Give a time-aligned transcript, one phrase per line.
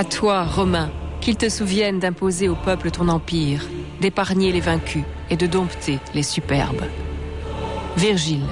[0.00, 0.90] À toi, Romain,
[1.20, 3.66] qu'il te souvienne d'imposer au peuple ton empire,
[4.00, 6.86] d'épargner les vaincus et de dompter les superbes.
[7.98, 8.46] Virgile.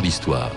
[0.00, 0.50] D'histoire.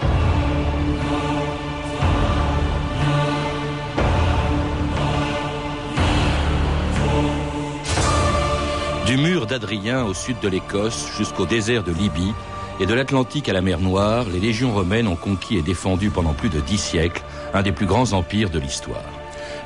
[9.05, 12.33] Du mur d'Adrien au sud de l'Écosse jusqu'au désert de Libye
[12.79, 16.33] et de l'Atlantique à la mer Noire, les légions romaines ont conquis et défendu pendant
[16.33, 17.23] plus de dix siècles
[17.53, 19.03] un des plus grands empires de l'histoire.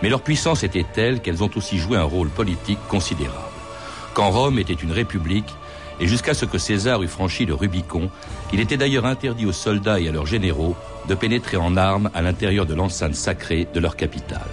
[0.01, 3.37] Mais leur puissance était telle qu'elles ont aussi joué un rôle politique considérable.
[4.13, 5.53] Quand Rome était une république,
[5.99, 8.09] et jusqu'à ce que César eût franchi le Rubicon,
[8.53, 10.75] il était d'ailleurs interdit aux soldats et à leurs généraux
[11.07, 14.47] de pénétrer en armes à l'intérieur de l'enceinte sacrée de leur capitale.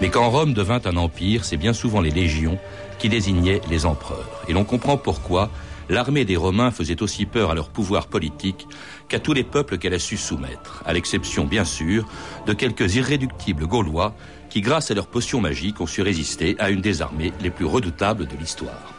[0.00, 2.58] Mais quand Rome devint un empire, c'est bien souvent les légions
[2.98, 4.42] qui désignaient les empereurs.
[4.48, 5.50] Et l'on comprend pourquoi
[5.88, 8.66] l'armée des Romains faisait aussi peur à leur pouvoir politique
[9.08, 12.06] qu'à tous les peuples qu'elle a su soumettre, à l'exception bien sûr
[12.46, 14.14] de quelques irréductibles Gaulois
[14.50, 17.66] qui, grâce à leurs potions magiques, ont su résister à une des armées les plus
[17.66, 18.94] redoutables de l'histoire.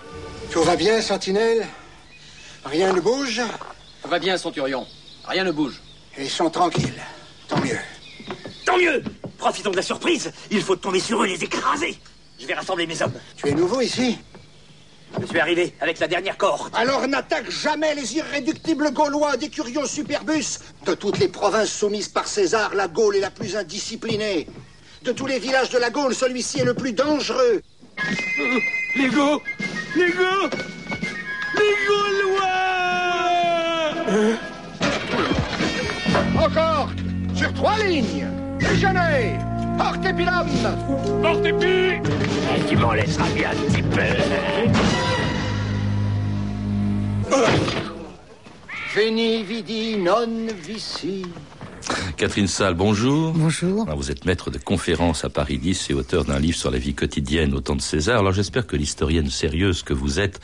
[0.52, 1.66] Tout va bien, Sentinelle?
[2.72, 3.42] Rien ne bouge
[4.04, 4.86] Tout va bien, Centurion.
[5.28, 5.82] Rien ne bouge.
[6.18, 7.02] ils sont tranquilles.
[7.48, 7.78] Tant mieux.
[8.66, 9.04] Tant mieux
[9.38, 10.32] Profitons de la surprise.
[10.52, 11.98] Il faut tomber sur eux et les écraser.
[12.40, 13.14] Je vais rassembler mes hommes.
[13.38, 14.18] Tu es nouveau ici
[15.20, 16.74] Je suis arrivé avec la dernière cohorte.
[16.76, 20.60] Alors n'attaque jamais les irréductibles Gaulois des curieux superbus.
[20.86, 24.48] De toutes les provinces soumises par César, la Gaule est la plus indisciplinée.
[25.04, 27.64] De tous les villages de la Gaule, celui-ci est le plus dangereux.
[28.96, 29.40] Les Gauls
[29.96, 30.50] Les Gauls
[31.56, 31.76] Les
[36.36, 36.90] Encore
[37.36, 38.28] Sur trois lignes
[38.60, 39.38] Déjeuner
[39.78, 40.48] Porte Pilum
[41.22, 42.02] Porte épi
[42.68, 44.02] Tu m'en laisseras bien un petit peu.
[48.96, 51.26] Veni vidi non vici.
[52.18, 53.32] Catherine Salle, bonjour.
[53.32, 53.86] Bonjour.
[53.96, 56.94] vous êtes maître de conférence à Paris 10 et auteur d'un livre sur la vie
[56.94, 58.20] quotidienne au temps de César.
[58.20, 60.40] Alors j'espère que l'historienne sérieuse que vous êtes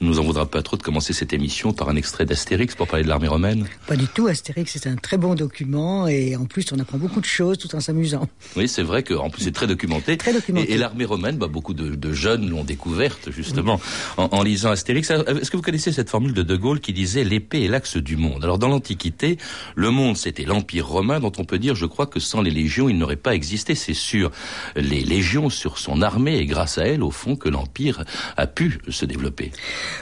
[0.00, 2.86] ne nous en voudra pas trop de commencer cette émission par un extrait d'Astérix pour
[2.86, 3.66] parler de l'armée romaine.
[3.86, 4.26] Pas du tout.
[4.26, 7.74] Astérix c'est un très bon document et en plus on apprend beaucoup de choses tout
[7.76, 8.26] en s'amusant.
[8.56, 10.16] Oui, c'est vrai qu'en plus c'est très documenté.
[10.16, 10.72] Très documenté.
[10.72, 13.80] Et, l'armée romaine, bah, beaucoup de, jeunes l'ont découverte justement
[14.16, 15.10] en, lisant Astérix.
[15.10, 18.16] Est-ce que vous connaissez cette formule de De Gaulle qui disait l'épée est l'axe du
[18.16, 19.36] monde Alors dans l'Antiquité,
[19.76, 22.88] le monde c'était l'Empire romain dont on peut dire, je crois, que sans les légions,
[22.88, 23.74] il n'aurait pas existé.
[23.74, 24.30] C'est sur
[24.76, 28.04] les légions, sur son armée, et grâce à elles, au fond, que l'Empire
[28.36, 29.52] a pu se développer.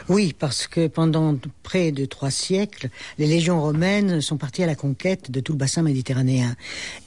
[0.08, 2.88] Oui, parce que pendant près de trois siècles,
[3.18, 6.54] les légions romaines sont parties à la conquête de tout le bassin méditerranéen.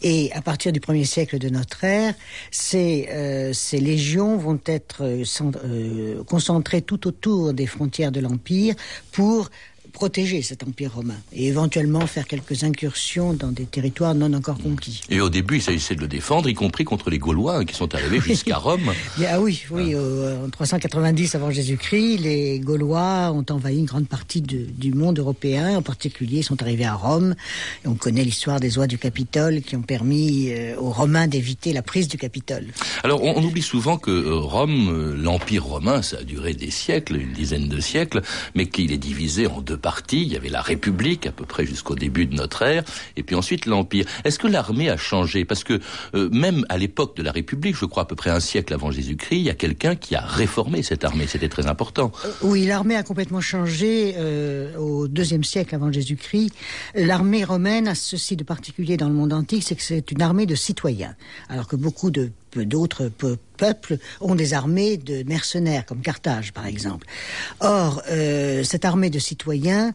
[0.02, 2.14] Et à partir du premier siècle de notre ère,
[2.52, 5.24] ces, euh, ces légions vont être euh,
[5.64, 8.76] euh, concentrées tout autour des frontières de l'Empire
[9.12, 9.50] pour
[9.92, 15.02] protéger cet empire romain et éventuellement faire quelques incursions dans des territoires non encore conquis.
[15.10, 17.76] Et au début, il s'agissait de le défendre, y compris contre les Gaulois hein, qui
[17.76, 18.94] sont arrivés jusqu'à Rome.
[19.28, 20.46] ah oui, oui, ah.
[20.46, 25.82] en 390 avant Jésus-Christ, les Gaulois ont envahi une grande partie du monde européen, en
[25.82, 27.36] particulier ils sont arrivés à Rome.
[27.84, 31.74] Et on connaît l'histoire des oies du Capitole qui ont permis euh, aux Romains d'éviter
[31.74, 32.68] la prise du Capitole.
[33.04, 37.16] Alors on, oublie souvent que euh, Rome, euh, l'empire romain, ça a duré des siècles,
[37.18, 38.22] une dizaine de siècles,
[38.56, 39.78] mais qu'il est divisé en deux
[40.12, 42.84] Il y avait la République, à peu près jusqu'au début de notre ère,
[43.16, 44.06] et puis ensuite l'Empire.
[44.24, 45.46] Est-ce que l'armée a changé?
[45.46, 45.80] Parce que
[46.16, 48.92] euh, même à l'époque de la République, je crois à peu près un siècle avant
[48.92, 51.28] Jésus-Christ, il y a quelqu'un qui a réformé cette armée.
[51.28, 52.12] C'était très important.
[52.26, 56.54] Euh, oui, l'armée a complètement changé euh, au deuxième siècle avant Jésus-Christ.
[56.96, 60.46] L'armée romaine a ceci de particulier dans le monde antique, c'est que c'est une armée
[60.46, 61.16] de citoyens,
[61.50, 63.12] alors que beaucoup de d'autres
[63.58, 67.08] peuples ont des armées de mercenaires, comme Carthage par exemple.
[67.60, 69.94] Or, euh, cette armée de citoyens,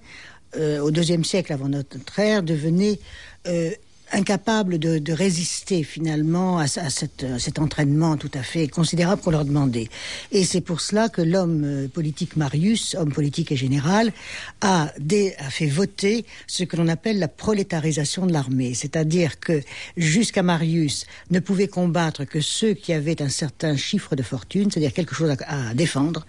[0.57, 3.01] euh, au deuxième siècle avant notre ère, devenait
[3.47, 3.71] euh,
[4.15, 9.31] incapables de, de, résister finalement à, à, cette, cet entraînement tout à fait considérable qu'on
[9.31, 9.89] leur demandait.
[10.33, 14.13] Et c'est pour cela que l'homme euh, politique Marius, homme politique et général,
[14.61, 14.93] a,
[15.39, 18.75] a fait voter ce que l'on appelle la prolétarisation de l'armée.
[18.75, 19.61] C'est-à-dire que
[19.97, 24.93] jusqu'à Marius ne pouvaient combattre que ceux qui avaient un certain chiffre de fortune, c'est-à-dire
[24.93, 26.27] quelque chose à, à, défendre.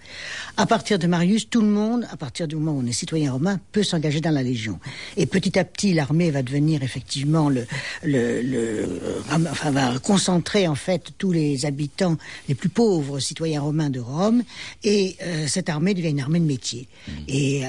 [0.56, 3.32] À partir de Marius, tout le monde, à partir du moment où on est citoyen
[3.32, 4.78] romain, peut s'engager dans la Légion.
[5.16, 7.66] Et petit à petit, l'armée va devenir effectivement le,
[8.02, 8.88] le, le
[9.50, 12.16] enfin, va concentrer en fait tous les habitants
[12.48, 14.42] les plus pauvres citoyens romains de Rome,
[14.84, 16.88] et cette armée devient une armée de métier.
[17.08, 17.12] Mmh.
[17.28, 17.62] Et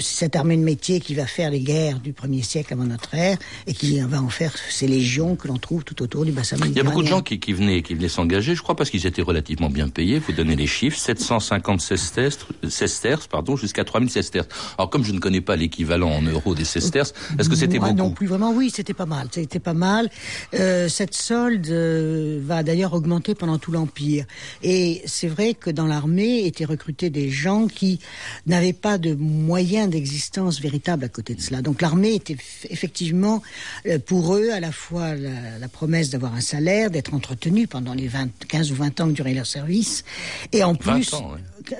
[0.00, 3.38] cette armée de métier qui va faire les guerres du premier siècle avant notre ère
[3.66, 6.72] et qui va en faire ces légions que l'on trouve tout autour du bassin Il
[6.72, 9.06] y a beaucoup de gens qui, qui venaient, qui venaient s'engager, je crois, parce qu'ils
[9.06, 10.18] étaient relativement bien payés.
[10.18, 14.48] Vous donnez les chiffres 750 sesterces, pardon, jusqu'à 3000 sesterces.
[14.78, 17.94] Alors, comme je ne connais pas l'équivalent en euros des sesterces, est-ce que c'était beaucoup?
[17.94, 18.52] Non, plus vraiment.
[18.52, 19.28] Oui, c'était pas mal.
[19.44, 20.08] C'était pas mal.
[20.54, 24.24] Euh, cette solde euh, va d'ailleurs augmenter pendant tout l'empire.
[24.62, 28.00] Et c'est vrai que dans l'armée étaient recrutés des gens qui
[28.46, 31.60] n'avaient pas de moyens d'existence véritables à côté de cela.
[31.60, 32.38] Donc l'armée était
[32.70, 33.42] effectivement
[33.86, 37.92] euh, pour eux à la fois la, la promesse d'avoir un salaire, d'être entretenu pendant
[37.92, 40.04] les 20, 15 ou 20 ans que durait leur service,
[40.52, 41.32] et en plus, 20 ans,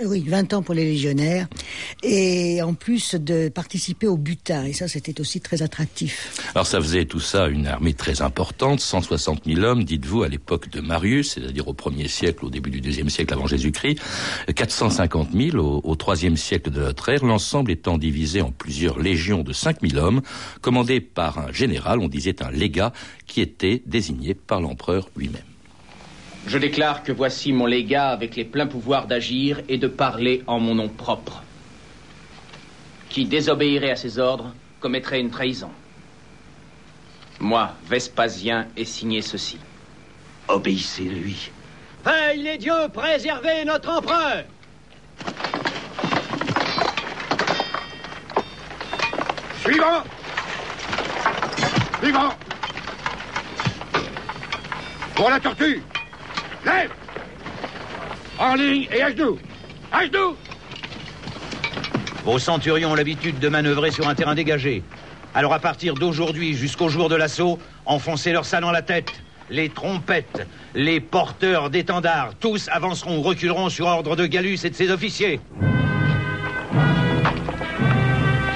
[0.05, 1.47] oui, 20 ans pour les légionnaires,
[2.03, 6.41] et en plus de participer au butin, et ça c'était aussi très attractif.
[6.55, 10.71] Alors ça faisait tout ça une armée très importante, 160 000 hommes, dites-vous, à l'époque
[10.71, 14.01] de Marius, c'est-à-dire au premier siècle, au début du deuxième siècle avant Jésus-Christ,
[14.55, 19.43] 450 000 au, au troisième siècle de notre ère, l'ensemble étant divisé en plusieurs légions
[19.43, 20.23] de 5 000 hommes,
[20.61, 22.93] commandées par un général, on disait un légat,
[23.27, 25.54] qui était désigné par l'empereur lui-même.
[26.47, 30.61] Je déclare que voici mon légat avec les pleins pouvoirs d'agir et de parler en
[30.61, 31.43] mon nom propre.
[33.09, 35.71] Qui désobéirait à ses ordres commettrait une trahison.
[37.41, 39.59] Moi, Vespasien, ai signé ceci.
[40.49, 41.51] Obéissez-lui.
[42.05, 44.45] Veille les dieux, préservez notre empereur
[49.63, 50.05] Suivant
[52.03, 52.35] Suivant
[55.15, 55.83] Pour la tortue
[56.65, 56.91] Lève
[58.39, 59.39] En ligne et à genoux
[59.93, 60.37] À genoux
[62.25, 64.83] Vos centurions ont l'habitude de manœuvrer sur un terrain dégagé.
[65.35, 69.13] Alors à partir d'aujourd'hui jusqu'au jour de l'assaut, enfoncez leur ça dans la tête.
[69.51, 74.75] Les trompettes, les porteurs d'étendards, tous avanceront ou reculeront sur ordre de Gallus et de
[74.75, 75.39] ses officiers.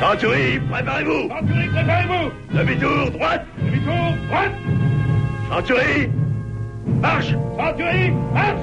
[0.01, 1.29] Centurie, préparez-vous.
[1.29, 2.57] Centurie, préparez-vous.
[2.57, 3.47] Demi-tour, droite.
[3.59, 4.53] Demi-tour, droite.
[5.51, 6.09] Centurie,
[7.01, 7.35] marche
[8.33, 8.61] marche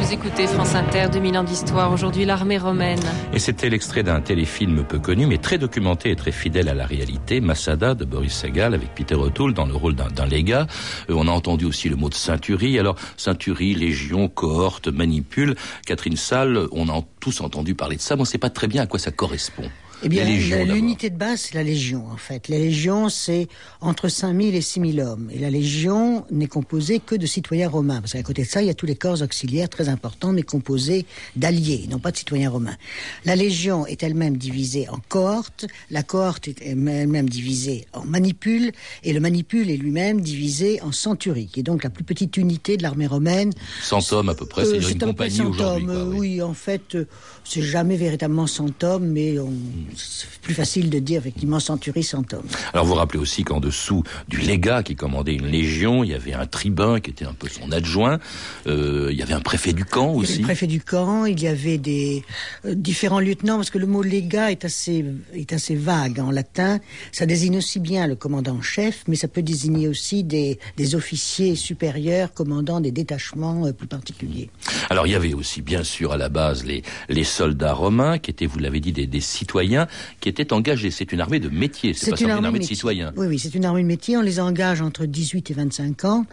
[0.00, 2.98] Vous écoutez France Inter, 2000 ans d'histoire, aujourd'hui l'armée romaine.
[3.32, 6.84] Et c'était l'extrait d'un téléfilm peu connu, mais très documenté et très fidèle à la
[6.84, 10.66] réalité, Masada de Boris Segal, avec Peter O'Toole dans le rôle d'un légat.
[11.10, 12.76] Euh, on a entendu aussi le mot de ceinturie.
[12.80, 15.54] Alors, ceinturie, légion, cohorte, manipule.
[15.86, 18.66] Catherine Salle, on a tous entendu parler de ça, mais on ne sait pas très
[18.66, 19.70] bien à quoi ça correspond.
[20.02, 22.48] Eh bien, l'unité de base, c'est la Légion, en fait.
[22.48, 23.48] La Légion, c'est
[23.80, 25.30] entre 5000 et 6000 hommes.
[25.32, 28.00] Et la Légion n'est composée que de citoyens romains.
[28.00, 30.42] Parce qu'à côté de ça, il y a tous les corps auxiliaires très importants, mais
[30.42, 31.04] composés
[31.36, 32.76] d'alliés, non pas de citoyens romains.
[33.24, 35.66] La Légion est elle-même divisée en cohortes.
[35.90, 38.72] La cohorte est elle-même divisée en manipule.
[39.04, 42.76] Et le manipule est lui-même divisé en centurie, qui est donc la plus petite unité
[42.76, 43.52] de l'armée romaine.
[43.82, 45.86] 100 hommes à peu près, c'est euh, une compagnie aujourd'hui.
[45.88, 46.18] Oui.
[46.18, 47.06] oui, en fait, euh,
[47.50, 49.52] c'est jamais véritablement 100 hommes, mais on
[49.96, 52.46] c'est plus facile de dire effectivement centurie, cent hommes.
[52.72, 56.32] Alors vous rappelez aussi qu'en dessous du légat qui commandait une légion, il y avait
[56.32, 58.20] un tribun qui était un peu son adjoint,
[58.66, 60.34] euh, il y avait un préfet du camp aussi.
[60.34, 62.24] Il y avait le préfet du camp, il y avait des
[62.64, 65.04] euh, différents lieutenants, parce que le mot légat est assez,
[65.34, 66.78] est assez vague en latin.
[67.10, 70.94] Ça désigne aussi bien le commandant en chef, mais ça peut désigner aussi des, des
[70.94, 74.50] officiers supérieurs commandant des détachements euh, plus particuliers.
[74.88, 78.30] Alors il y avait aussi bien sûr à la base les, les soldats romains qui
[78.30, 79.86] étaient, vous l'avez dit, des, des citoyens
[80.20, 80.90] qui étaient engagés.
[80.90, 83.12] C'est une armée de métier, c'est pas une armée une armée de citoyens.
[83.16, 84.18] Oui, oui, c'est une armée de métier.
[84.18, 86.26] On les engage entre 18 et 25 ans.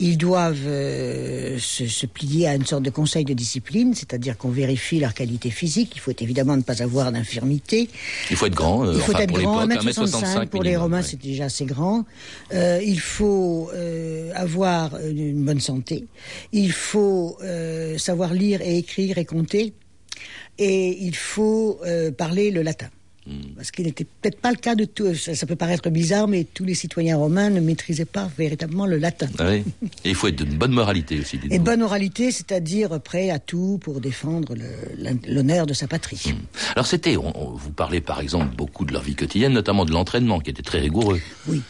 [0.00, 4.48] Ils doivent euh, se, se plier à une sorte de conseil de discipline, c'est-à-dire qu'on
[4.48, 5.92] vérifie leur qualité physique.
[5.94, 7.88] Il faut évidemment ne pas avoir d'infirmité.
[8.28, 10.46] Il faut être grand, euh, Il faut enfin, être pour grand, l'époque, 1m65.
[10.46, 11.02] 1m65 Pour les Romains, ouais.
[11.04, 12.04] c'est déjà assez grand.
[12.52, 13.70] Euh, il faut
[14.34, 16.06] avoir une, bonne santé.
[16.52, 17.38] Il faut
[17.96, 19.72] savoir lire et écrire et compter.
[20.58, 22.88] Et il faut euh, parler le latin.
[23.56, 25.14] Parce qu'il n'était peut-être pas le cas de tout.
[25.14, 28.96] Ça, ça peut paraître bizarre, mais tous les citoyens romains ne maîtrisaient pas véritablement le
[28.96, 29.28] latin.
[29.38, 29.64] Ah oui.
[30.04, 31.38] Et il faut être d'une bonne moralité aussi.
[31.50, 34.54] Et bonne oralité, c'est-à-dire prêt à tout pour défendre
[35.26, 36.34] l'honneur de sa patrie.
[36.74, 40.48] Alors c'était, vous parlez par exemple beaucoup de leur vie quotidienne, notamment de l'entraînement qui
[40.48, 41.20] était très rigoureux.
[41.48, 41.60] Oui.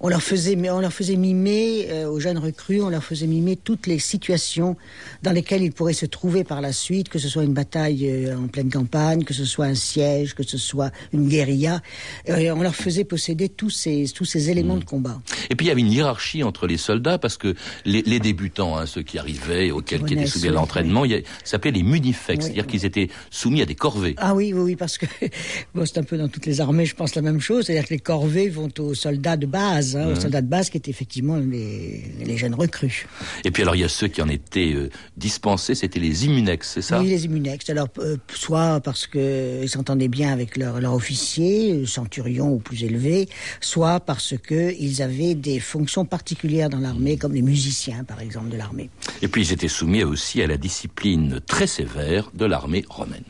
[0.00, 3.56] On leur faisait, on leur faisait mimer euh, aux jeunes recrues, on leur faisait mimer
[3.56, 4.76] toutes les situations
[5.22, 8.36] dans lesquelles ils pourraient se trouver par la suite, que ce soit une bataille euh,
[8.36, 11.80] en pleine campagne, que ce soit un siège, que ce soit une guérilla.
[12.28, 14.80] Euh, on leur faisait posséder tous ces tous ces éléments Mm.
[14.80, 15.20] de combat.
[15.50, 18.76] Et puis il y avait une hiérarchie entre les soldats parce que les, les débutants,
[18.76, 22.42] hein, ceux qui arrivaient, auxquels qui étaient soumis à l'entraînement, ça s'appelait les munifex, Oui.
[22.44, 24.14] c'est-à-dire qu'ils étaient soumis à des corvées.
[24.18, 25.06] Ah oui, oui, oui, parce que
[25.74, 27.64] bon, c'est un peu dans toutes les armées, je pense la même chose.
[27.66, 30.20] C'est-à-dire que les corvées vont aux soldats de base, hein, aux Mhm.
[30.20, 33.06] soldats de base qui étaient effectivement les, les jeunes recrues.
[33.44, 36.70] Et puis alors il y a ceux qui en étaient euh, dispensés, c'était les immunex,
[36.74, 37.00] c'est ça?
[37.00, 37.68] Oui, les immunex.
[37.70, 42.58] Alors, euh, soit parce que ils s'entendaient bien avec leur, leur officier, euh, centurion ou
[42.58, 43.28] plus élevé,
[43.60, 48.48] soit parce que ils avaient des fonctions particulières dans l'armée, comme les musiciens, par exemple,
[48.48, 48.90] de l'armée.
[49.22, 53.24] Et puis ils étaient soumis aussi à la discipline très sévère de l'armée romaine.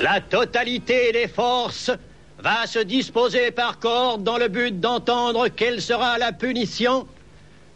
[0.00, 1.90] La totalité des forces
[2.38, 7.06] va se disposer par corde dans le but d'entendre quelle sera la punition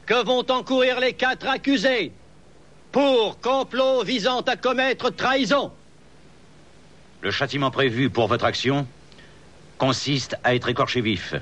[0.07, 2.13] que vont encourir les quatre accusés
[2.93, 5.73] pour complot visant à commettre trahison.
[7.23, 8.87] Le châtiment prévu pour votre action
[9.79, 11.35] consiste à être écorché vif,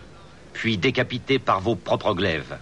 [0.53, 2.57] puis décapité par vos propres glaives.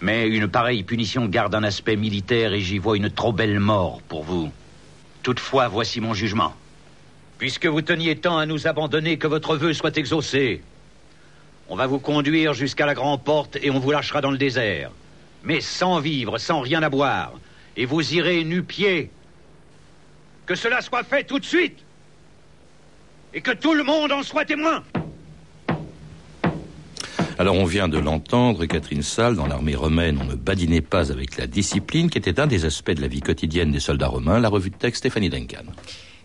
[0.00, 4.00] Mais une pareille punition garde un aspect militaire et j'y vois une trop belle mort
[4.02, 4.50] pour vous.
[5.22, 6.54] Toutefois, voici mon jugement.
[7.38, 10.62] Puisque vous teniez tant à nous abandonner que votre vœu soit exaucé,
[11.68, 14.90] on va vous conduire jusqu'à la grande porte et on vous lâchera dans le désert.
[15.42, 17.32] Mais sans vivre, sans rien à boire.
[17.76, 19.10] Et vous irez nu-pieds.
[20.46, 21.78] Que cela soit fait tout de suite
[23.32, 24.84] et que tout le monde en soit témoin.
[27.36, 31.36] Alors on vient de l'entendre, Catherine Salle, dans l'armée romaine, on ne badinait pas avec
[31.36, 34.38] la discipline, qui était un des aspects de la vie quotidienne des soldats romains.
[34.38, 35.64] La revue de texte Stéphanie Duncan.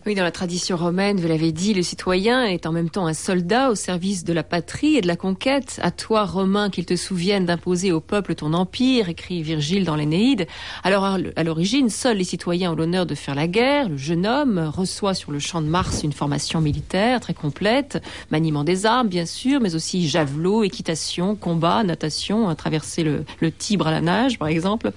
[0.06, 3.14] Oui, dans la tradition romaine, vous l'avez dit, le citoyen est en même temps un
[3.14, 5.78] soldat au service de la patrie et de la conquête.
[5.84, 10.48] À toi, Romain, qu'il te souvienne d'imposer au peuple ton empire, écrit Virgile dans l'Énéide.
[10.86, 13.90] Alors, à l'origine, seuls les citoyens ont l'honneur de faire la guerre.
[13.90, 18.02] Le jeune homme reçoit sur le champ de Mars une formation militaire très complète,
[18.32, 23.88] maniement des armes, bien sûr, mais aussi javelot, équitation, combat, natation, traverser le, le Tibre
[23.88, 24.94] à la nage, par exemple.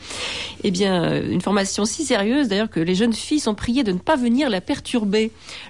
[0.63, 3.99] Eh bien, une formation si sérieuse, d'ailleurs, que les jeunes filles sont priées de ne
[3.99, 4.92] pas venir la perturber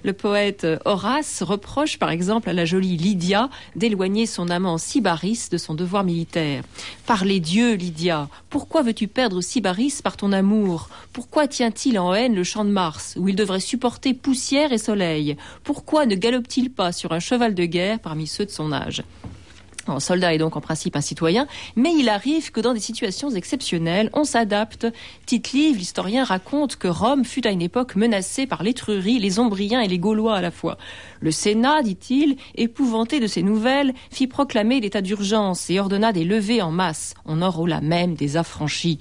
[0.03, 5.59] le poète Horace reproche par exemple à la jolie Lydia d'éloigner son amant Sybaris de
[5.59, 6.65] son devoir militaire.
[7.07, 10.89] Par les dieux, Lydia, pourquoi veux-tu perdre Sybaris par ton amour?
[11.13, 15.37] Pourquoi tient-il en haine le champ de Mars, où il devrait supporter poussière et soleil?
[15.63, 19.03] Pourquoi ne galope-t-il pas sur un cheval de guerre parmi ceux de son âge?
[19.89, 21.47] Un soldat est donc en principe un citoyen,
[21.77, 24.87] mais il arrive que dans des situations exceptionnelles, on s'adapte.
[25.27, 29.89] Tite-Live, l'historien, raconte que Rome fut à une époque menacée par l'Étrurie, les Ombriens et
[29.89, 30.79] les Gaulois à la fois.
[31.21, 36.63] Le Sénat, dit-il, épouvanté de ces nouvelles, fit proclamer l'état d'urgence et ordonna des levées
[36.63, 37.15] en masse.
[37.25, 38.99] On enrôla même des affranchis.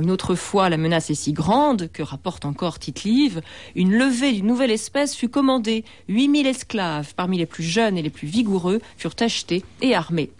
[0.00, 3.42] Une autre fois, la menace est si grande que rapporte encore Tite-Live,
[3.76, 5.84] une levée d'une nouvelle espèce fut commandée.
[6.08, 10.30] 8000 esclaves, parmi les plus jeunes et les plus vigoureux, furent achetés et armés.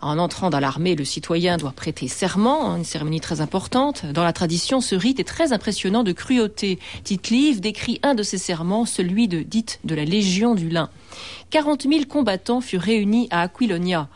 [0.00, 4.06] En entrant dans l'armée, le citoyen doit prêter serment, une cérémonie très importante.
[4.06, 6.78] Dans la tradition, ce rite est très impressionnant de cruauté.
[7.04, 10.90] Tite-Live décrit un de ces serments, celui de dite de la Légion du Lin.
[11.50, 14.08] 40 000 combattants furent réunis à Aquilonia.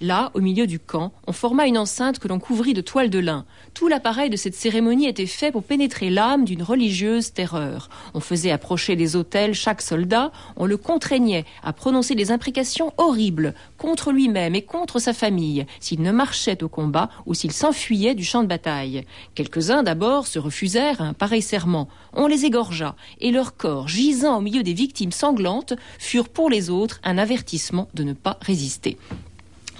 [0.00, 3.18] Là, au milieu du camp, on forma une enceinte que l'on couvrit de toile de
[3.18, 3.44] lin.
[3.78, 7.88] Tout l'appareil de cette cérémonie était fait pour pénétrer l'âme d'une religieuse terreur.
[8.12, 13.54] On faisait approcher des autels chaque soldat, on le contraignait à prononcer des imprécations horribles
[13.76, 18.24] contre lui-même et contre sa famille s'il ne marchait au combat ou s'il s'enfuyait du
[18.24, 19.04] champ de bataille.
[19.36, 21.86] Quelques-uns d'abord se refusèrent à un pareil serment.
[22.14, 26.68] On les égorgea et leurs corps, gisant au milieu des victimes sanglantes, furent pour les
[26.68, 28.98] autres un avertissement de ne pas résister.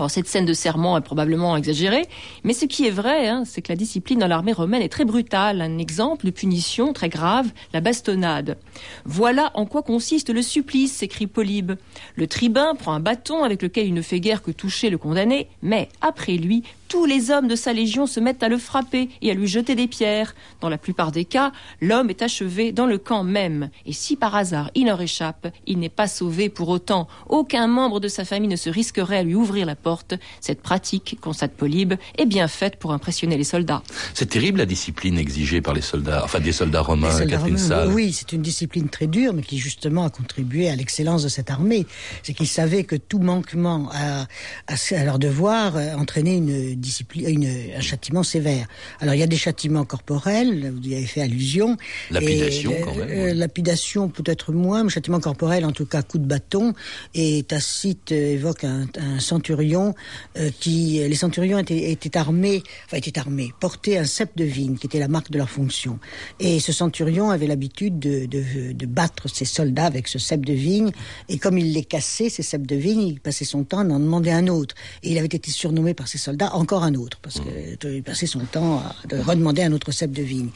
[0.07, 2.07] Cette scène de serment est probablement exagérée,
[2.45, 5.05] mais ce qui est vrai, hein, c'est que la discipline dans l'armée romaine est très
[5.05, 5.61] brutale.
[5.61, 8.57] Un exemple de punition très grave, la bastonnade.
[9.05, 11.73] Voilà en quoi consiste le supplice, s'écrit Polybe.
[12.15, 15.49] Le tribun prend un bâton avec lequel il ne fait guère que toucher le condamné,
[15.63, 19.31] mais après lui, tous les hommes de sa légion se mettent à le frapper et
[19.31, 20.35] à lui jeter des pierres.
[20.61, 24.35] Dans la plupart des cas, l'homme est achevé dans le camp même, et si par
[24.35, 27.09] hasard il en échappe, il n'est pas sauvé pour autant.
[27.29, 30.15] Aucun membre de sa famille ne se risquerait à lui ouvrir la porte.
[30.41, 33.83] Cette pratique, constate Polybe, est bien faite pour impressionner les soldats.
[34.15, 37.69] C'est terrible la discipline exigée par les soldats, enfin des soldats romains, soldats Catherine romains,
[37.69, 37.93] Salle.
[37.93, 41.51] Oui, c'est une discipline très dure, mais qui justement a contribué à l'excellence de cette
[41.51, 41.87] armée.
[42.23, 44.27] C'est qu'ils savaient que tout manquement à,
[44.67, 48.67] à, à leur devoir euh, entraînait une discipline, une, un châtiment sévère.
[49.01, 51.77] Alors il y a des châtiments corporels, vous y avez fait allusion.
[52.11, 53.09] Lapidation Et, quand même.
[53.11, 53.35] euh.
[53.35, 56.75] Lapidation peut-être moins, mais châtiment corporel en tout cas coup de bâton.
[57.15, 59.95] Et Tacite euh, évoque un, un centurion
[60.39, 64.77] euh, qui, les centurions étaient, étaient armés, enfin étaient armés, portaient un cep de vigne
[64.77, 65.99] qui était la marque de leur fonction.
[66.41, 70.53] Et ce centurion avait l'habitude de, de, de battre ses soldats avec ce cep de
[70.53, 70.91] vigne.
[71.29, 74.01] Et comme il les cassait, ces ceps de vigne, il passait son temps à en
[74.01, 74.75] demander un autre.
[75.03, 78.41] Et il avait été surnommé par ses soldats encore un autre, parce qu'il passait son
[78.41, 80.51] temps à de redemander un autre cep de vigne.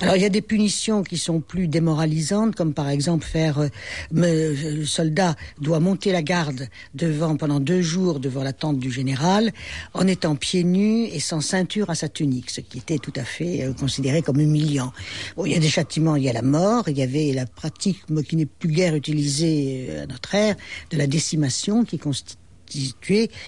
[0.00, 3.68] Alors il y a des punitions qui sont plus démoralisantes, comme par exemple faire euh,
[4.10, 8.90] me- le soldat doit monter la garde devant pendant deux jours devant la tente du
[8.90, 9.52] général,
[9.94, 13.22] en étant pieds nus et sans ceinture à sa tunique, ce qui était tout à
[13.24, 14.92] fait euh, considéré comme humiliant.
[15.36, 17.46] Bon, il y a des châtiments, il y a la mort, il y avait la
[17.46, 20.56] pratique qui n'est plus guère utilisée euh, à notre ère
[20.90, 21.98] de la décimation qui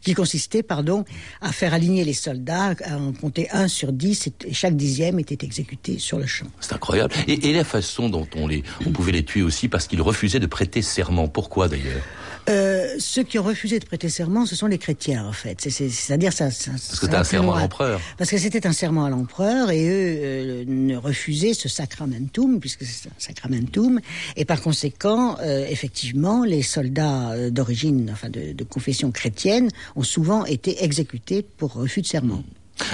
[0.02, 1.04] qui consistait pardon,
[1.40, 5.44] à faire aligner les soldats, à en compter un sur dix, et chaque dixième était
[5.44, 6.46] exécuté sur le champ.
[6.60, 7.14] C'est incroyable.
[7.26, 10.40] Et, et la façon dont on les, on pouvait les tuer aussi parce qu'ils refusaient
[10.40, 11.28] de prêter serment.
[11.28, 12.02] Pourquoi d'ailleurs?
[12.50, 15.60] Euh, ceux qui ont refusé de prêter serment, ce sont les chrétiens, en fait.
[15.60, 16.50] C'est- c'est- C'est-à-dire ça.
[16.50, 18.00] ça Parce que c'était un serment à l'empereur.
[18.18, 22.84] Parce que c'était un serment à l'empereur et eux euh, ne refusaient ce sacramentum, puisque
[22.84, 23.98] c'est un sacramentum.
[24.36, 30.02] Et par conséquent, euh, effectivement, les soldats euh, d'origine, enfin de, de confession chrétienne, ont
[30.02, 32.42] souvent été exécutés pour refus de serment.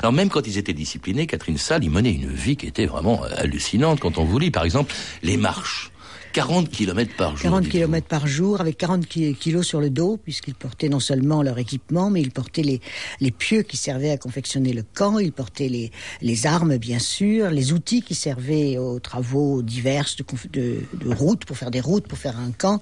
[0.03, 3.25] Alors même quand ils étaient disciplinés, Catherine Salle, ils menaient une vie qui était vraiment
[3.25, 5.91] euh, hallucinante quand on vous lit, par exemple, les marches.
[6.33, 7.43] 40 kilomètres par jour.
[7.43, 7.73] 40 dites-vous.
[7.79, 11.59] kilomètres par jour, avec 40 ki- kilos sur le dos, puisqu'ils portaient non seulement leur
[11.59, 12.81] équipement, mais ils portaient les,
[13.21, 15.91] les pieux qui servaient à confectionner le camp, ils portaient les,
[16.23, 20.25] les armes, bien sûr, les outils qui servaient aux travaux divers de,
[20.61, 22.81] de, de route, pour faire des routes, pour faire un camp.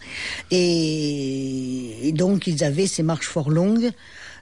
[0.51, 3.91] Et, et donc, ils avaient ces marches fort longues.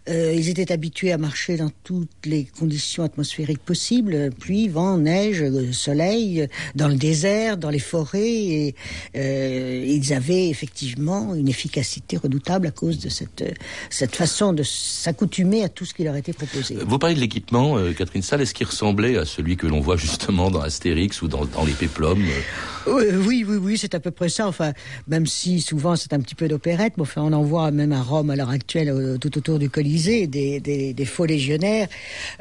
[0.09, 5.43] Euh, ils étaient habitués à marcher dans toutes les conditions atmosphériques possibles, pluie, vent, neige,
[5.43, 8.21] euh, soleil, euh, dans le désert, dans les forêts.
[8.21, 8.75] Et
[9.17, 13.51] euh, ils avaient effectivement une efficacité redoutable à cause de cette, euh,
[13.91, 16.77] cette façon de s'accoutumer à tout ce qui leur était proposé.
[16.87, 19.97] Vous parlez de l'équipement, euh, Catherine Salle, est-ce qu'il ressemblait à celui que l'on voit
[19.97, 22.41] justement dans Astérix ou dans, dans les péplums euh
[22.89, 24.47] Euh, oui, oui, oui, c'est à peu près ça.
[24.47, 24.73] Enfin,
[25.09, 28.03] même si souvent c'est un petit peu d'opérette, mais enfin, on en voit même à
[28.03, 31.89] Rome à l'heure actuelle, euh, tout autour du Colisée, des, faux légionnaires.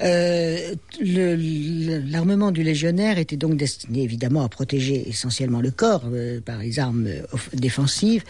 [0.02, 6.60] Euh, L'armement du légionnaire était donc destiné évidemment à protéger essentiellement le corps euh, par
[6.60, 7.22] les armes euh,
[7.54, 8.24] défensives,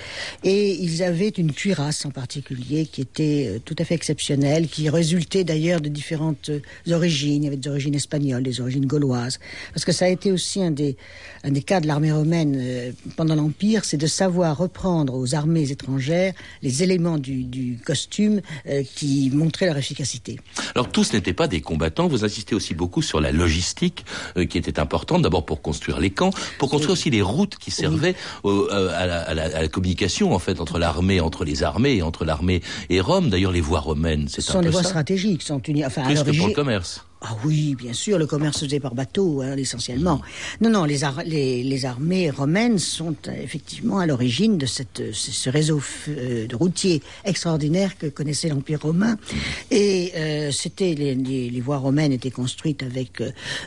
[0.43, 5.43] et ils avaient une cuirasse en particulier qui était tout à fait exceptionnelle, qui résultait
[5.43, 6.51] d'ailleurs de différentes
[6.89, 7.43] origines.
[7.43, 9.39] Il y avait des origines espagnoles, des origines gauloises,
[9.73, 10.95] parce que ça a été aussi un des,
[11.65, 17.17] cas de l'armée romaine pendant l'Empire, c'est de savoir reprendre aux armées étrangères les éléments
[17.17, 18.41] du, costume
[18.95, 20.39] qui montraient leur efficacité.
[20.75, 24.05] Alors tous n'étaient pas des combattants, vous insistez aussi beaucoup sur la logistique
[24.37, 27.71] euh, qui était importante, d'abord pour construire les camps, pour construire aussi les routes qui
[27.71, 31.45] servaient au- euh, à, la, à la- à la communication en fait entre l'armée, entre
[31.45, 33.29] les armées, entre l'armée et Rome.
[33.29, 35.85] D'ailleurs les voies romaines, c'est Ce un sont peu des voies ça, stratégiques, sont unies.
[35.85, 37.05] Enfin, à plus que pour le commerce.
[37.27, 40.21] Ah oui, bien sûr, le commerce faisait par bateau, hein, essentiellement.
[40.61, 44.67] Non, non, les, ar- les, les armées romaines sont euh, effectivement à l'origine de
[44.99, 49.17] euh, ce, réseau euh, de routiers extraordinaire que connaissait l'Empire romain.
[49.71, 50.13] Et
[50.51, 53.23] c'était les, voies romaines étaient construites avec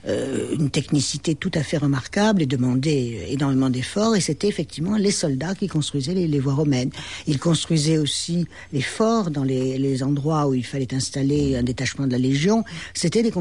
[0.07, 4.15] une technicité tout à fait remarquable et demandait euh, énormément d'efforts.
[4.17, 6.91] Et c'était effectivement les soldats qui construisaient les, voies romaines.
[7.27, 12.13] Ils construisaient aussi les forts dans les, endroits où il fallait installer un détachement de
[12.13, 12.65] la Légion.
[12.95, 13.33] C'était des.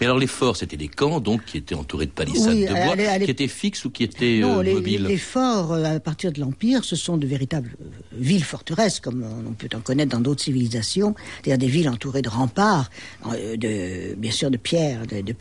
[0.00, 2.72] Mais alors les forts, c'était des camps donc qui étaient entourés de palissades Oui, de
[2.72, 5.04] bois, qui étaient fixes ou qui étaient Non, euh, les, mobiles.
[5.04, 9.24] les forts, euh, à partir de l'Empire, ce sont de véritables euh, villes forteresses, comme
[9.46, 12.90] on peut en connaître dans d'autres civilisations, c'est-à-dire des villes entourées de remparts,
[13.26, 15.32] de, bien sûr de pierre, de, de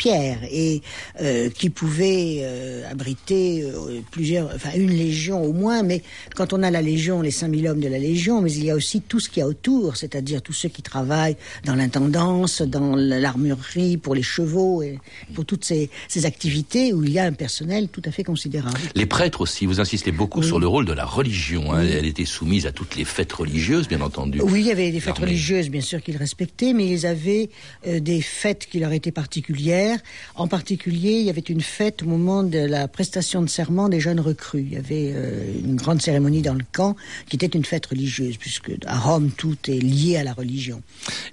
[0.51, 0.81] et
[1.21, 3.65] euh, qui pouvaient euh, abriter
[4.11, 6.01] plusieurs, enfin une légion au moins, mais
[6.35, 8.75] quand on a la légion, les 5000 hommes de la légion, mais il y a
[8.75, 12.95] aussi tout ce qu'il y a autour, c'est-à-dire tous ceux qui travaillent dans l'intendance, dans
[12.95, 14.99] l'armurerie, pour les chevaux, et
[15.33, 18.79] pour toutes ces, ces activités où il y a un personnel tout à fait considérable.
[18.95, 21.73] Les prêtres aussi, vous insistez beaucoup sur le rôle de la religion.
[21.73, 21.81] hein.
[21.81, 24.41] Elle était soumise à toutes les fêtes religieuses, bien entendu.
[24.41, 27.49] Oui, il y avait des fêtes religieuses, bien sûr, qu'ils respectaient, mais ils avaient
[27.87, 29.99] euh, des fêtes qui leur étaient particulières.
[30.35, 33.99] En particulier, il y avait une fête au moment de la prestation de serment des
[33.99, 34.65] jeunes recrues.
[34.67, 36.95] Il y avait euh, une grande cérémonie dans le camp
[37.29, 40.81] qui était une fête religieuse, puisque à Rome, tout est lié à la religion.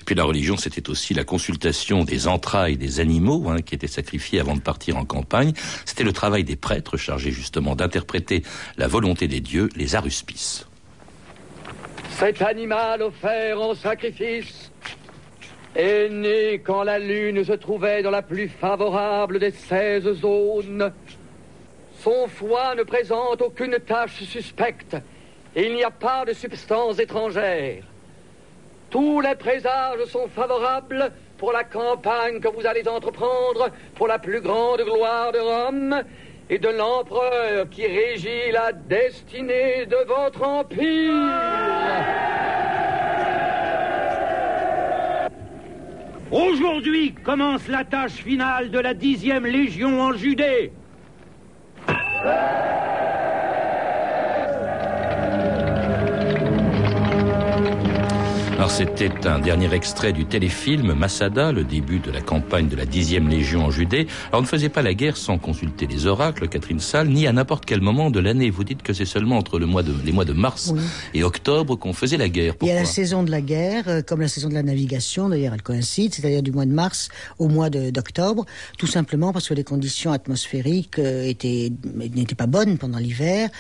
[0.01, 3.87] Et puis la religion, c'était aussi la consultation des entrailles des animaux hein, qui étaient
[3.87, 5.53] sacrifiés avant de partir en campagne.
[5.85, 8.43] C'était le travail des prêtres chargés justement d'interpréter
[8.77, 10.67] la volonté des dieux, les aruspices.
[12.11, 14.73] Cet animal offert en sacrifice
[15.77, 20.93] est né quand la lune se trouvait dans la plus favorable des seize zones.
[22.01, 24.97] Son foie ne présente aucune tache suspecte
[25.55, 27.85] et il n'y a pas de substance étrangère.
[28.91, 34.41] Tous les présages sont favorables pour la campagne que vous allez entreprendre pour la plus
[34.41, 36.03] grande gloire de Rome
[36.51, 41.15] et de l'empereur qui régit la destinée de votre empire.
[46.31, 50.73] Aujourd'hui commence la tâche finale de la dixième légion en Judée.
[58.59, 62.87] Alors c'était un dernier extrait du téléfilm Massada, le début de la campagne de la
[62.87, 64.09] dixième légion en Judée.
[64.31, 67.33] Alors on ne faisait pas la guerre sans consulter les oracles, Catherine Salle, ni à
[67.33, 68.51] n'importe quel moment de l'année.
[68.51, 70.81] Vous dites que c'est seulement entre le mois de, les mois de mars Oui.
[71.15, 72.55] et octobre qu'on faisait la guerre.
[72.61, 74.65] Il y a Pourquoi la saison de la guerre, euh, comme la saison de la
[74.65, 78.45] navigation, d'ailleurs elle coïncide, c'est-à-dire du mois de mars au mois d'octobre,
[78.77, 83.51] tout simplement parce que les conditions atmosphériques euh, étaient n'étaient pas bonnes pendant l'hiver,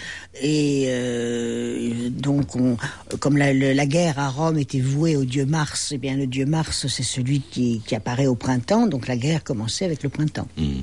[0.42, 2.76] et euh, donc on,
[3.20, 6.46] comme la, la guerre à Rome était vouée au dieu Mars, eh bien le dieu
[6.46, 10.48] Mars c'est celui qui, qui apparaît au printemps, donc la guerre commençait avec le printemps.
[10.56, 10.80] Hmm.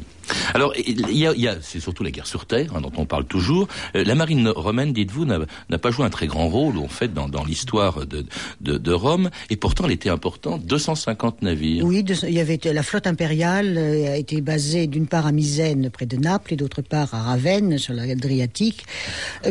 [0.54, 3.26] Alors, il y a, a- c'est surtout la guerre sur Terre, hein, dont on parle
[3.26, 3.68] toujours.
[3.96, 7.28] Euh, la marine romaine, dites-vous, n'a pas joué un très grand rôle, en fait, dans,
[7.30, 8.26] dans l'histoire de,
[8.62, 11.84] de, de Rome, et pourtant elle était importante, 250 navires.
[11.86, 15.90] Oui, il y avait la flotte impériale euh, a été basée d'une part à Misène
[15.90, 18.86] près de Naples et d'autre part à Ravenne sur l'Adriatique,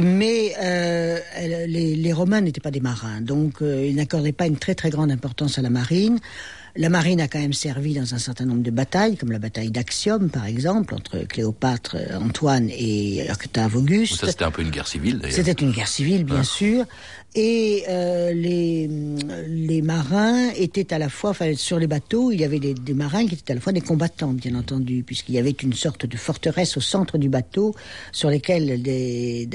[0.00, 1.18] mais euh,
[1.66, 4.90] les, les Romains n'étaient pas des marins, donc euh, ils n'accordaient pas une très très
[4.90, 6.18] grande importance à la marine.
[6.76, 9.70] La marine a quand même servi dans un certain nombre de batailles, comme la bataille
[9.70, 14.16] d'Axium, par exemple, entre Cléopâtre, euh, Antoine et Octave Auguste.
[14.20, 15.36] Ça, c'était un peu une guerre civile, d'ailleurs.
[15.36, 16.44] C'était une guerre civile, bien Ah.
[16.44, 16.84] sûr.
[17.36, 18.88] Et euh, les,
[19.48, 22.94] les marins étaient à la fois, enfin, sur les bateaux, il y avait des, des
[22.94, 26.06] marins qui étaient à la fois des combattants, bien entendu, puisqu'il y avait une sorte
[26.06, 27.74] de forteresse au centre du bateau,
[28.12, 29.48] sur lesquelles, des,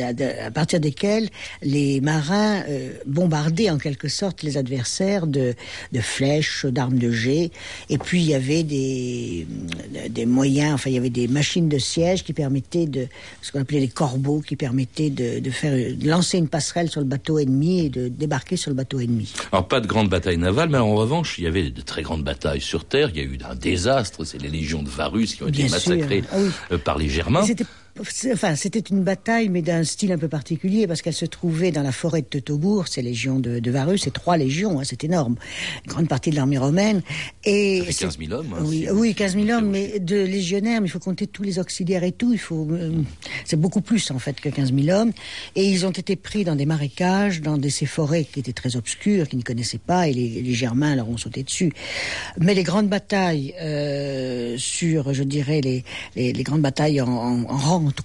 [0.45, 1.29] à partir desquelles
[1.61, 5.55] les marins euh, bombardaient en quelque sorte les adversaires de,
[5.93, 7.49] de flèches, d'armes de jet.
[7.89, 9.47] Et puis il y avait des,
[10.09, 13.07] des moyens, enfin il y avait des machines de siège qui permettaient de,
[13.41, 16.99] ce qu'on appelait les corbeaux, qui permettaient de, de faire, de lancer une passerelle sur
[16.99, 19.31] le bateau ennemi et de débarquer sur le bateau ennemi.
[19.51, 22.23] Alors, pas de grandes batailles navales, mais en revanche, il y avait de très grandes
[22.23, 23.09] batailles sur Terre.
[23.13, 25.69] Il y a eu un désastre, c'est les légions de Varus qui ont été Bien
[25.71, 26.49] massacrées Ah oui.
[26.71, 27.43] euh, par les Germains.
[27.45, 27.65] C'était
[28.31, 31.81] Enfin, c'était une bataille, mais d'un style un peu particulier, parce qu'elle se trouvait dans
[31.83, 35.35] la forêt de Teutobourg, ces légions de, de Varus, c'est trois légions, hein, c'est énorme,
[35.85, 37.01] une grande partie de l'armée romaine.
[37.43, 38.53] Et c'est- 15 000 hommes.
[38.57, 41.43] hein, oui, si- oui, 15 000 hommes, mais de légionnaires, mais il faut compter tous
[41.43, 42.31] les auxiliaires et tout.
[42.33, 42.91] Il faut, euh,
[43.45, 45.11] c'est beaucoup plus en fait que 15 000 hommes.
[45.55, 48.75] Et ils ont été pris dans des marécages, dans des, ces forêts qui étaient très
[48.75, 51.71] obscures, qu'ils ne connaissaient pas, et les, les Germains leur ont sauté dessus.
[52.39, 55.83] Mais les grandes batailles euh, sur, je dirais, les,
[56.15, 58.01] les, les grandes batailles en, en, en rang de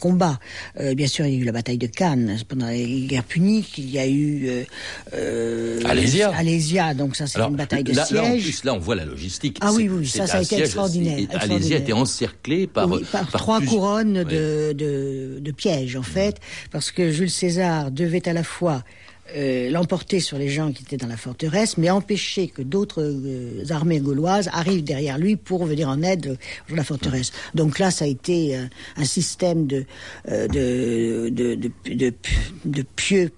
[0.81, 3.79] euh, bien sûr, il y a eu la bataille de Cannes pendant les guerres puniques.
[3.79, 4.65] Il y a eu euh,
[5.15, 6.35] euh, Alésia.
[6.35, 8.21] Alésia, donc ça c'est une bataille de là, siège.
[8.21, 9.59] là, en plus, là, on voit la logistique.
[9.61, 11.19] Ah oui, oui, ça, ça a été extraordinaire.
[11.35, 16.91] Alésia était encerclé par, Oui, par, trois couronnes de, de, de pièges, en fait, parce
[16.91, 18.85] que Jules César devait à la fois
[19.37, 23.65] euh, l'emporter sur les gens qui étaient dans la forteresse, mais empêcher que d'autres euh,
[23.71, 26.37] armées gauloises arrivent derrière lui pour venir en aide
[26.71, 27.33] à la forteresse.
[27.55, 28.65] Donc là, ça a été euh,
[28.97, 29.85] un système de,
[30.29, 32.13] euh, de, de, de,
[32.65, 33.31] de, pieux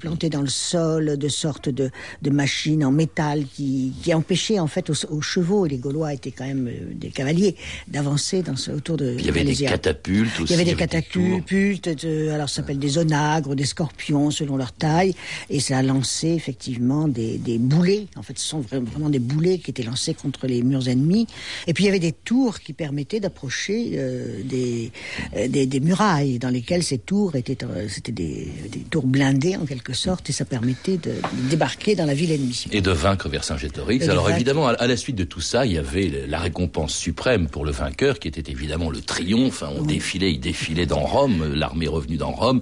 [0.00, 1.90] plantés dans le sol, de sortes de,
[2.22, 6.14] de machines en métal qui, qui empêchaient en fait aux, aux chevaux, et les Gaulois
[6.14, 7.56] étaient quand même euh, des cavaliers,
[7.88, 10.52] d'avancer dans ce, autour de Il y avait des catapultes Il aussi.
[10.52, 11.88] y avait des catapultes,
[12.32, 15.14] alors ça s'appelle des onagres, des scorpions selon leur taille,
[15.50, 18.06] et ça a lancé effectivement des, des boulets.
[18.16, 21.26] En fait, ce sont vra- vraiment des boulets qui étaient lancés contre les murs ennemis.
[21.66, 24.92] Et puis il y avait des tours qui permettaient d'approcher euh, des,
[25.36, 29.56] euh, des, des murailles dans lesquelles ces tours étaient, euh, c'était des, des tours blindées
[29.56, 32.64] en quelque sorte, et ça permettait de, de débarquer dans la ville ennemie.
[32.72, 34.02] et de vaincre Vercingétorix.
[34.08, 37.48] Alors évidemment, à, à la suite de tout ça, il y avait la récompense suprême
[37.48, 39.62] pour le vainqueur, qui était évidemment le triomphe.
[39.62, 39.70] hein.
[39.76, 42.60] On défilait, il défilait dans Rome, l'armée revenue dans Rome.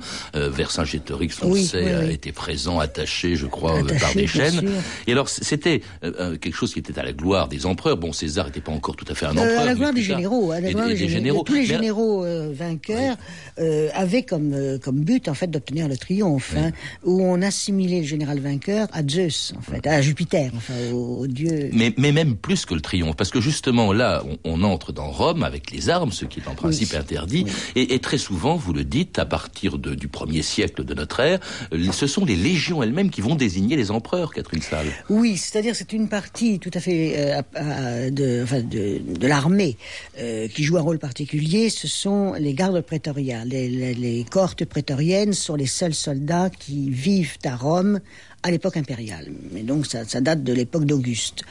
[0.54, 2.12] Vercingétorix, on Oui, le sait, oui, a oui.
[2.54, 4.60] Présent, attaché, je crois, euh, Attaché, par des chaînes.
[4.60, 4.68] sûr.
[5.08, 7.96] Et alors c'était euh, euh, quelque chose qui était à la gloire des empereurs.
[7.96, 9.60] Bon, César n'était pas encore tout à fait un Euh, empereur.
[9.60, 11.42] à la gloire des généraux, à la gloire des- généraux.
[11.42, 13.16] Tous les généraux euh, vainqueurs
[13.58, 16.70] euh, avaient comme, euh, comme but en fait d'obtenir le triomphe, hein,
[17.02, 21.26] où on assimilait le général vainqueur à Zeus en fait, à Jupiter, enfin au, au
[21.26, 21.70] dieu.
[21.72, 25.10] Mais, mais même plus que le triomphe, parce que justement là, on, on entre dans
[25.10, 26.98] Rome avec les armes, ce qui est en principe Oui.
[26.98, 30.94] interdit, et, et très souvent, vous le dites, à partir de- du premier siècle de
[30.94, 31.40] notre ère,
[31.72, 34.86] euh, ce sont les légions elles-mêmes qui vont désigner les empereurs, Catherine Salle.
[35.08, 39.76] Oui, c'est-à-dire c'est une partie tout à fait euh, de l'armée
[40.18, 41.70] euh, qui joue un rôle particulier.
[41.70, 43.44] Ce sont les gardes prétoriens.
[43.44, 48.00] Les, les, les cohortes prétoriennes sont les seuls soldats qui vivent à Rome
[48.44, 49.32] à l'époque impériale.
[49.52, 51.42] Mais donc ça, date de l'époque d'Auguste,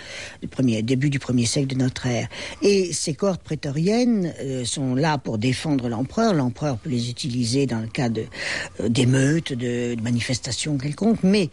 [0.41, 2.29] du premier début du premier siècle de notre ère.
[2.62, 6.36] Et ces cohortes prétoriennes euh, sont là pour défendre l'empereur.
[6.36, 8.25] L'empereur peut les utiliser dans le cas de
[8.79, 11.49] euh, d'émeutes, de, de manifestations quelconques, mais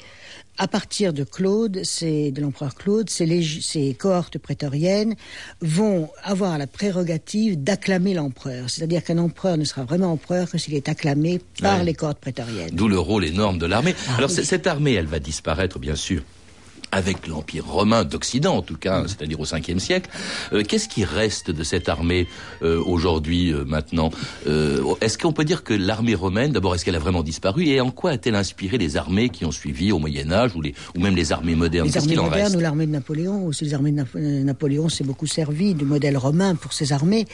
[0.61, 5.15] à partir de Claude, c'est de l'empereur Claude, ces, cohortes prétoriennes
[5.63, 8.69] vont avoir la prérogative d'acclamer l'empereur.
[8.69, 11.85] C'est-à-dire qu'un empereur ne sera vraiment empereur que s'il est acclamé par Ouais.
[11.87, 12.71] les cohortes prétoriennes.
[12.75, 13.95] D'où le rôle énorme de l'armée.
[14.11, 14.45] Ah Alors oui.
[14.45, 16.23] cette armée, elle va disparaître, bien sûr.
[16.93, 18.79] Avec l'Empire romain d'Occident, en tout Mm.
[18.79, 20.11] cas, c'est-à-dire au 5e siècle.
[20.53, 22.27] Euh, Qu'est-ce qui reste de cette armée
[22.63, 24.11] euh, aujourd'hui, euh, maintenant
[24.47, 27.81] Euh, Est-ce qu'on peut dire que l'armée romaine, d'abord, est-ce qu'elle a vraiment disparu Et
[27.81, 31.15] en quoi a-t-elle inspiré les armées qui ont suivi au Moyen-Âge ou, les- ou même
[31.15, 33.93] les armées modernes Les armées en modernes reste ou l'armée de Napoléon, aussi les armées
[33.93, 37.27] de euh, Napoléon s'est beaucoup servi du modèle romain pour ses armées.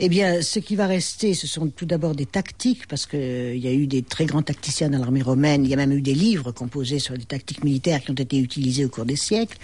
[0.00, 3.68] Eh bien, ce qui va rester, ce sont tout d'abord des tactiques, parce qu'il y
[3.68, 5.64] a eu des très grands tacticiens dans l'armée romaine.
[5.64, 8.38] Il y a même eu des livres composés sur des tactiques militaires qui ont été
[8.38, 9.56] utilisées au cours des siècles.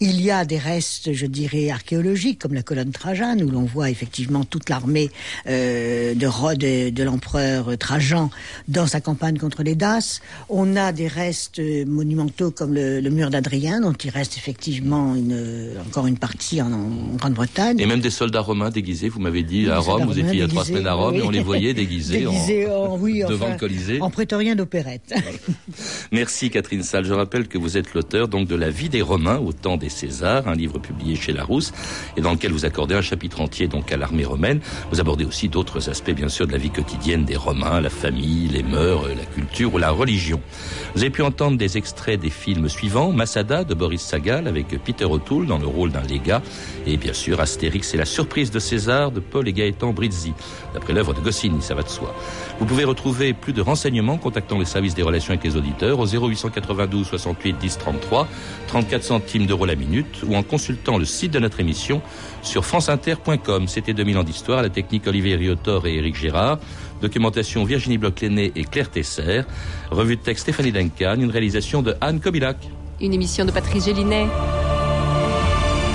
[0.00, 3.90] Il y a des restes, je dirais, archéologiques, comme la colonne Trajane, où l'on voit
[3.90, 5.10] effectivement toute l'armée
[5.48, 8.30] euh, de, de, de l'empereur Trajan
[8.68, 10.20] dans sa campagne contre les Daces.
[10.48, 15.14] On a des restes euh, monumentaux comme le, le mur d'Adrien, dont il reste effectivement
[15.14, 17.78] une, euh, encore une partie en, en Grande-Bretagne.
[17.80, 20.42] Et même des soldats romains déguisés, vous m'avez dit, à Rome, vous étiez il y
[20.42, 21.20] a trois semaines à Rome, oui.
[21.20, 24.00] et on les voyait déguisés, en- Déguisés en- oui, devant enfin, le Colisée.
[24.00, 25.14] En prétorien d'opérette.
[26.12, 27.04] Merci Catherine Salle.
[27.04, 29.88] Je rappelle que vous êtes l'auteur donc de La vie des Romains au temps des
[29.88, 31.72] Césars, un livre publié chez Larousse
[32.16, 34.60] et dans lequel vous accordez un chapitre entier donc à l'armée romaine.
[34.90, 38.48] Vous abordez aussi d'autres aspects bien sûr de la vie quotidienne des Romains, la famille,
[38.48, 40.40] les mœurs, la culture ou la religion.
[40.94, 45.04] Vous avez pu entendre des extraits des films suivants Masada de Boris Sagal avec Peter
[45.04, 46.42] O'Toole dans le rôle d'un légat
[46.86, 50.32] et bien sûr Astérix et la surprise de César de Paul et Gaëtan Brizzi
[50.74, 52.14] d'après l'œuvre de Goscinny, ça va de soi.
[52.58, 55.98] Vous pouvez retrouver plus de renseignements en contactant le service des relations avec les auditeurs
[55.98, 58.28] au 0892 68 10 33,
[58.78, 62.00] 34 centimes d'euros la minute ou en consultant le site de notre émission
[62.42, 63.66] sur franceinter.com.
[63.66, 66.60] C'était 2000 ans d'histoire, la technique Olivier Riotor et Éric Gérard,
[67.00, 69.42] documentation Virginie Bloch-Lenné et Claire Tesser,
[69.90, 72.56] revue de texte Stéphanie Duncan, une réalisation de Anne Kobilac.
[73.00, 74.26] Une émission de Patrice Gélinet.